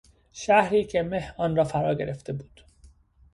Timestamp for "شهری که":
0.33-1.03